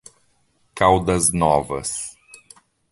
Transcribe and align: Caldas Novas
Caldas 0.73 1.29
Novas 1.31 2.17